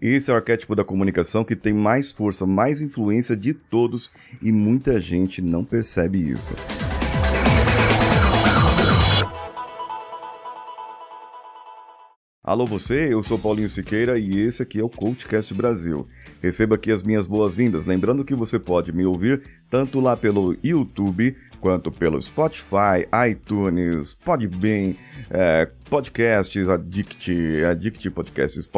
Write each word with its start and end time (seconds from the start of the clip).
Esse 0.00 0.30
é 0.30 0.32
o 0.32 0.36
arquétipo 0.36 0.74
da 0.74 0.82
comunicação 0.82 1.44
que 1.44 1.54
tem 1.54 1.74
mais 1.74 2.10
força, 2.10 2.46
mais 2.46 2.80
influência 2.80 3.36
de 3.36 3.52
todos 3.52 4.10
e 4.40 4.50
muita 4.50 4.98
gente 4.98 5.42
não 5.42 5.62
percebe 5.62 6.18
isso. 6.18 6.54
Alô 12.42 12.64
você, 12.64 13.12
eu 13.12 13.22
sou 13.22 13.38
Paulinho 13.38 13.68
Siqueira 13.68 14.18
e 14.18 14.38
esse 14.40 14.62
aqui 14.62 14.80
é 14.80 14.82
o 14.82 14.88
Coachcast 14.88 15.52
Brasil. 15.52 16.08
Receba 16.42 16.76
aqui 16.76 16.90
as 16.90 17.02
minhas 17.02 17.26
boas-vindas, 17.26 17.84
lembrando 17.84 18.24
que 18.24 18.34
você 18.34 18.58
pode 18.58 18.94
me 18.94 19.04
ouvir 19.04 19.42
tanto 19.68 20.00
lá 20.00 20.16
pelo 20.16 20.56
YouTube 20.64 21.36
quanto 21.60 21.90
pelo 21.92 22.20
Spotify, 22.20 23.06
iTunes, 23.28 24.14
Podbean, 24.24 24.94
é, 25.30 25.68
podcasts, 25.90 26.68
Addict, 26.68 27.64
Addict 27.64 28.10
Podcasts, 28.10 28.68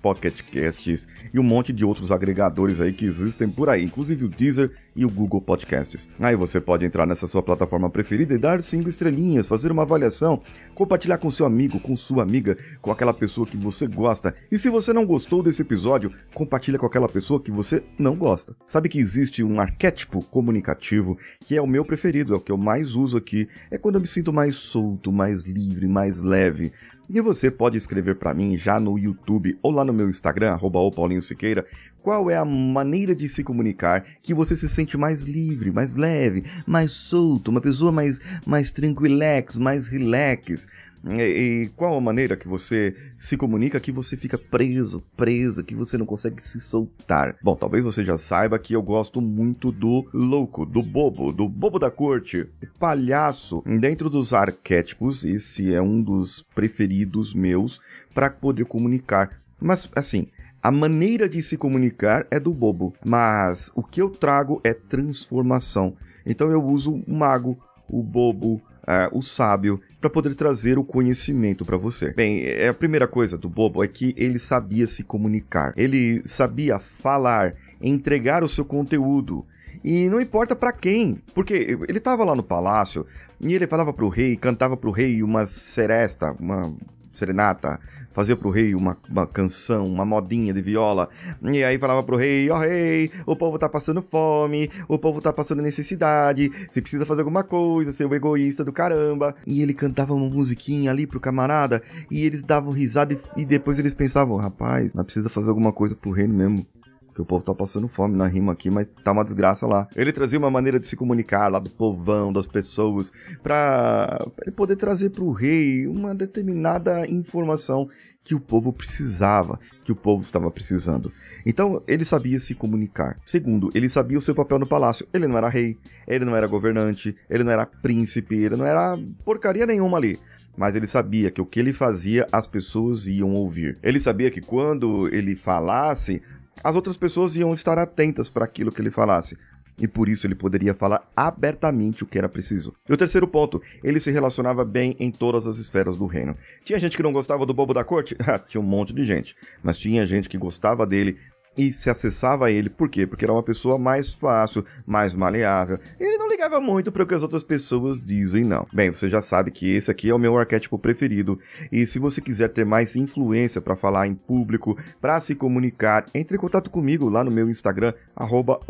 Pocket 0.00 0.40
Casts 0.50 1.06
e 1.32 1.38
um 1.38 1.42
monte 1.42 1.70
de 1.70 1.84
outros 1.84 2.10
agregadores 2.10 2.80
aí 2.80 2.92
que 2.92 3.04
existem 3.04 3.48
por 3.48 3.68
aí, 3.68 3.84
inclusive 3.84 4.24
o 4.24 4.28
Deezer 4.28 4.72
e 4.96 5.04
o 5.04 5.10
Google 5.10 5.40
Podcasts. 5.40 6.08
Aí 6.20 6.34
você 6.34 6.60
pode 6.60 6.84
entrar 6.84 7.06
nessa 7.06 7.26
sua 7.26 7.42
plataforma 7.42 7.90
preferida 7.90 8.34
e 8.34 8.38
dar 8.38 8.62
cinco 8.62 8.88
estrelinhas, 8.88 9.46
fazer 9.46 9.70
uma 9.70 9.82
avaliação, 9.82 10.42
compartilhar 10.74 11.18
com 11.18 11.30
seu 11.30 11.44
amigo, 11.44 11.78
com 11.78 11.94
sua 11.94 12.22
amiga, 12.22 12.56
com 12.80 12.90
aquela 12.90 13.12
pessoa 13.12 13.46
que 13.46 13.56
você 13.56 13.86
gosta. 13.86 14.34
E 14.50 14.58
se 14.58 14.70
você 14.70 14.92
não 14.92 15.04
gostou 15.04 15.42
desse 15.42 15.60
episódio, 15.60 16.12
compartilha 16.32 16.78
com 16.78 16.86
aquela 16.86 17.08
pessoa 17.08 17.40
que 17.40 17.50
você 17.50 17.82
não 17.98 18.16
gosta. 18.16 18.56
Sabe 18.66 18.88
que 18.88 18.98
existe 18.98 19.42
um 19.42 19.60
arquétipo 19.60 20.24
comunicativo 20.24 21.18
que 21.44 21.56
é 21.56 21.60
o 21.60 21.66
meu 21.66 21.84
preferido, 21.84 22.31
é 22.34 22.36
o 22.36 22.40
que 22.40 22.52
eu 22.52 22.56
mais 22.56 22.94
uso 22.94 23.16
aqui, 23.16 23.48
é 23.70 23.78
quando 23.78 23.96
eu 23.96 24.00
me 24.00 24.06
sinto 24.06 24.32
mais 24.32 24.56
solto, 24.56 25.12
mais 25.12 25.42
livre, 25.44 25.86
mais 25.86 26.20
leve. 26.20 26.72
E 27.14 27.20
você 27.20 27.50
pode 27.50 27.76
escrever 27.76 28.16
para 28.16 28.32
mim 28.32 28.56
já 28.56 28.80
no 28.80 28.98
YouTube 28.98 29.58
ou 29.62 29.70
lá 29.70 29.84
no 29.84 29.92
meu 29.92 30.08
Instagram, 30.08 30.52
arroba 30.52 30.80
Siqueira, 31.20 31.66
qual 32.02 32.30
é 32.30 32.36
a 32.38 32.44
maneira 32.44 33.14
de 33.14 33.28
se 33.28 33.44
comunicar 33.44 34.02
que 34.22 34.32
você 34.32 34.56
se 34.56 34.66
sente 34.66 34.96
mais 34.96 35.24
livre, 35.24 35.70
mais 35.70 35.94
leve, 35.94 36.42
mais 36.66 36.90
solto, 36.90 37.50
uma 37.50 37.60
pessoa 37.60 37.92
mais, 37.92 38.18
mais 38.46 38.70
tranquilex, 38.70 39.58
mais 39.58 39.88
relax. 39.88 40.66
E, 41.04 41.20
e, 41.20 41.68
qual 41.76 41.96
a 41.96 42.00
maneira 42.00 42.36
que 42.36 42.46
você 42.46 42.94
se 43.16 43.36
comunica 43.36 43.80
que 43.80 43.90
você 43.90 44.16
fica 44.16 44.38
preso, 44.38 45.02
presa, 45.16 45.62
que 45.62 45.74
você 45.74 45.98
não 45.98 46.06
consegue 46.06 46.40
se 46.40 46.60
soltar? 46.60 47.36
Bom, 47.42 47.56
talvez 47.56 47.82
você 47.82 48.04
já 48.04 48.16
saiba 48.16 48.58
que 48.58 48.72
eu 48.72 48.80
gosto 48.80 49.20
muito 49.20 49.72
do 49.72 50.08
louco, 50.14 50.64
do 50.64 50.80
bobo, 50.80 51.32
do 51.32 51.48
bobo 51.48 51.78
da 51.80 51.90
corte, 51.90 52.46
palhaço. 52.78 53.64
Dentro 53.80 54.08
dos 54.08 54.32
arquétipos, 54.32 55.24
esse 55.24 55.74
é 55.74 55.82
um 55.82 56.00
dos 56.00 56.44
preferidos 56.54 57.01
meus 57.34 57.80
para 58.14 58.30
poder 58.30 58.64
comunicar. 58.64 59.30
Mas 59.60 59.88
assim, 59.94 60.28
a 60.62 60.70
maneira 60.70 61.28
de 61.28 61.42
se 61.42 61.56
comunicar 61.56 62.26
é 62.30 62.38
do 62.38 62.52
bobo, 62.52 62.94
mas 63.04 63.70
o 63.74 63.82
que 63.82 64.00
eu 64.00 64.10
trago 64.10 64.60
é 64.62 64.72
transformação. 64.72 65.96
Então 66.24 66.50
eu 66.50 66.62
uso 66.64 66.94
o 66.94 67.14
mago, 67.14 67.58
o 67.88 68.02
bobo, 68.02 68.62
é, 68.86 69.08
o 69.12 69.22
sábio 69.22 69.80
para 70.00 70.10
poder 70.10 70.34
trazer 70.34 70.78
o 70.78 70.84
conhecimento 70.84 71.64
para 71.64 71.76
você. 71.76 72.12
Bem, 72.12 72.44
é 72.44 72.68
a 72.68 72.74
primeira 72.74 73.06
coisa 73.06 73.38
do 73.38 73.48
bobo 73.48 73.82
é 73.82 73.88
que 73.88 74.14
ele 74.16 74.38
sabia 74.38 74.86
se 74.86 75.02
comunicar, 75.02 75.72
ele 75.76 76.22
sabia 76.24 76.78
falar, 76.78 77.54
entregar 77.80 78.42
o 78.42 78.48
seu 78.48 78.64
conteúdo. 78.64 79.46
E 79.84 80.08
não 80.08 80.20
importa 80.20 80.54
para 80.54 80.72
quem, 80.72 81.18
porque 81.34 81.54
ele 81.54 81.98
estava 81.98 82.24
lá 82.24 82.34
no 82.34 82.42
palácio 82.42 83.06
e 83.40 83.54
ele 83.54 83.66
falava 83.66 83.92
pro 83.92 84.08
rei, 84.08 84.36
cantava 84.36 84.76
pro 84.76 84.90
rei 84.90 85.22
uma 85.22 85.46
seresta, 85.46 86.36
uma 86.38 86.72
serenata, 87.12 87.78
fazia 88.12 88.36
pro 88.36 88.50
rei 88.50 88.74
uma, 88.74 88.96
uma 89.08 89.26
canção, 89.26 89.84
uma 89.84 90.04
modinha 90.04 90.52
de 90.52 90.62
viola, 90.62 91.08
e 91.42 91.62
aí 91.62 91.78
falava 91.78 92.02
pro 92.02 92.16
rei, 92.16 92.48
ó 92.50 92.56
oh, 92.56 92.60
rei, 92.60 93.10
o 93.26 93.36
povo 93.36 93.58
tá 93.58 93.68
passando 93.68 94.02
fome, 94.02 94.70
o 94.88 94.98
povo 94.98 95.20
tá 95.20 95.32
passando 95.32 95.62
necessidade, 95.62 96.50
você 96.68 96.80
precisa 96.80 97.06
fazer 97.06 97.20
alguma 97.20 97.44
coisa, 97.44 97.92
seu 97.92 98.12
egoísta 98.14 98.64
do 98.64 98.72
caramba. 98.72 99.34
E 99.46 99.62
ele 99.62 99.74
cantava 99.74 100.14
uma 100.14 100.28
musiquinha 100.28 100.90
ali 100.90 101.06
pro 101.06 101.20
camarada, 101.20 101.82
e 102.10 102.24
eles 102.24 102.42
davam 102.42 102.72
risada 102.72 103.14
e, 103.14 103.42
e 103.42 103.44
depois 103.44 103.78
eles 103.78 103.94
pensavam, 103.94 104.36
rapaz, 104.36 104.94
nós 104.94 105.04
precisa 105.04 105.28
fazer 105.28 105.50
alguma 105.50 105.72
coisa 105.72 105.94
pro 105.94 106.10
reino 106.10 106.34
mesmo 106.34 106.66
que 107.14 107.20
o 107.20 107.24
povo 107.24 107.44
tá 107.44 107.54
passando 107.54 107.88
fome 107.88 108.16
na 108.16 108.26
rima 108.26 108.52
aqui, 108.52 108.70
mas 108.70 108.86
tá 109.04 109.12
uma 109.12 109.24
desgraça 109.24 109.66
lá. 109.66 109.88
Ele 109.94 110.12
trazia 110.12 110.38
uma 110.38 110.50
maneira 110.50 110.78
de 110.78 110.86
se 110.86 110.96
comunicar 110.96 111.48
lá 111.48 111.58
do 111.58 111.70
povão, 111.70 112.32
das 112.32 112.46
pessoas, 112.46 113.12
pra 113.42 114.18
ele 114.42 114.52
poder 114.52 114.76
trazer 114.76 115.10
pro 115.10 115.30
rei 115.30 115.86
uma 115.86 116.14
determinada 116.14 117.06
informação 117.08 117.88
que 118.24 118.34
o 118.34 118.40
povo 118.40 118.72
precisava, 118.72 119.58
que 119.84 119.90
o 119.90 119.96
povo 119.96 120.22
estava 120.22 120.50
precisando. 120.50 121.12
Então, 121.44 121.82
ele 121.88 122.04
sabia 122.04 122.38
se 122.38 122.54
comunicar. 122.54 123.16
Segundo, 123.24 123.68
ele 123.74 123.88
sabia 123.88 124.16
o 124.16 124.22
seu 124.22 124.34
papel 124.34 124.60
no 124.60 124.66
palácio. 124.66 125.06
Ele 125.12 125.26
não 125.26 125.36
era 125.36 125.48
rei, 125.48 125.76
ele 126.06 126.24
não 126.24 126.36
era 126.36 126.46
governante, 126.46 127.16
ele 127.28 127.42
não 127.42 127.50
era 127.50 127.66
príncipe, 127.66 128.36
ele 128.36 128.56
não 128.56 128.64
era 128.64 128.96
porcaria 129.24 129.66
nenhuma 129.66 129.98
ali 129.98 130.18
mas 130.56 130.76
ele 130.76 130.86
sabia 130.86 131.30
que 131.30 131.40
o 131.40 131.46
que 131.46 131.58
ele 131.58 131.72
fazia 131.72 132.26
as 132.30 132.46
pessoas 132.46 133.06
iam 133.06 133.32
ouvir. 133.32 133.78
Ele 133.82 133.98
sabia 133.98 134.30
que 134.30 134.40
quando 134.40 135.08
ele 135.08 135.34
falasse, 135.34 136.22
as 136.62 136.76
outras 136.76 136.96
pessoas 136.96 137.36
iam 137.36 137.54
estar 137.54 137.78
atentas 137.78 138.28
para 138.28 138.44
aquilo 138.44 138.70
que 138.70 138.80
ele 138.80 138.90
falasse. 138.90 139.36
E 139.80 139.88
por 139.88 140.08
isso 140.08 140.26
ele 140.26 140.34
poderia 140.34 140.74
falar 140.74 141.08
abertamente 141.16 142.02
o 142.02 142.06
que 142.06 142.18
era 142.18 142.28
preciso. 142.28 142.74
E 142.88 142.92
o 142.92 142.96
terceiro 142.96 143.26
ponto, 143.26 143.60
ele 143.82 143.98
se 143.98 144.10
relacionava 144.10 144.64
bem 144.64 144.94
em 145.00 145.10
todas 145.10 145.46
as 145.46 145.58
esferas 145.58 145.96
do 145.96 146.06
reino. 146.06 146.36
Tinha 146.64 146.78
gente 146.78 146.96
que 146.96 147.02
não 147.02 147.12
gostava 147.12 147.46
do 147.46 147.54
bobo 147.54 147.72
da 147.72 147.82
corte? 147.82 148.16
tinha 148.46 148.60
um 148.60 148.64
monte 148.64 148.92
de 148.92 149.02
gente. 149.04 149.34
Mas 149.62 149.78
tinha 149.78 150.06
gente 150.06 150.28
que 150.28 150.36
gostava 150.36 150.86
dele 150.86 151.18
e 151.56 151.72
se 151.72 151.90
acessava 151.90 152.50
ele. 152.50 152.70
Por 152.70 152.88
quê? 152.88 153.06
Porque 153.06 153.24
era 153.24 153.32
uma 153.32 153.42
pessoa 153.42 153.78
mais 153.78 154.12
fácil, 154.12 154.64
mais 154.86 155.14
maleável. 155.14 155.78
Ele 155.98 156.16
não 156.16 156.28
ligava 156.28 156.60
muito 156.60 156.90
para 156.90 157.02
o 157.02 157.06
que 157.06 157.14
as 157.14 157.22
outras 157.22 157.44
pessoas 157.44 158.04
dizem, 158.04 158.44
não. 158.44 158.66
Bem, 158.72 158.90
você 158.90 159.08
já 159.08 159.22
sabe 159.22 159.50
que 159.50 159.74
esse 159.74 159.90
aqui 159.90 160.08
é 160.08 160.14
o 160.14 160.18
meu 160.18 160.36
arquétipo 160.36 160.78
preferido. 160.78 161.38
E 161.70 161.86
se 161.86 161.98
você 161.98 162.20
quiser 162.20 162.48
ter 162.48 162.64
mais 162.64 162.96
influência 162.96 163.60
para 163.60 163.76
falar 163.76 164.06
em 164.06 164.14
público, 164.14 164.76
para 165.00 165.20
se 165.20 165.34
comunicar, 165.34 166.04
entre 166.14 166.36
em 166.36 166.40
contato 166.40 166.70
comigo 166.70 167.08
lá 167.08 167.22
no 167.22 167.30
meu 167.30 167.48
Instagram, 167.48 167.92
arroba 168.16 168.60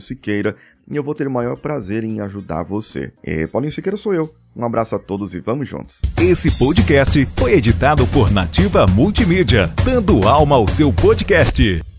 Siqueira, 0.00 0.56
e 0.90 0.96
eu 0.96 1.02
vou 1.02 1.14
ter 1.14 1.26
o 1.26 1.30
maior 1.30 1.56
prazer 1.56 2.04
em 2.04 2.20
ajudar 2.20 2.62
você. 2.62 3.12
E 3.22 3.46
Paulinho 3.46 3.72
Siqueira 3.72 3.96
sou 3.96 4.12
eu. 4.12 4.34
Um 4.54 4.64
abraço 4.64 4.94
a 4.94 4.98
todos 4.98 5.34
e 5.34 5.40
vamos 5.40 5.68
juntos. 5.68 6.02
Esse 6.20 6.58
podcast 6.58 7.24
foi 7.36 7.54
editado 7.54 8.06
por 8.08 8.30
Nativa 8.30 8.86
Multimídia, 8.86 9.72
dando 9.84 10.28
alma 10.28 10.56
ao 10.56 10.68
seu 10.68 10.92
podcast. 10.92 11.91